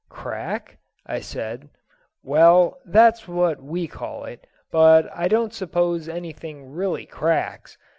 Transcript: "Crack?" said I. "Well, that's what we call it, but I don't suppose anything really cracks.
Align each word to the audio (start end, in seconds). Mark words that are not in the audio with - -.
"Crack?" 0.09 0.79
said 1.19 1.69
I. 1.71 1.77
"Well, 2.23 2.79
that's 2.85 3.27
what 3.27 3.61
we 3.61 3.85
call 3.85 4.25
it, 4.25 4.47
but 4.71 5.07
I 5.15 5.27
don't 5.27 5.53
suppose 5.53 6.09
anything 6.09 6.71
really 6.71 7.05
cracks. 7.05 7.77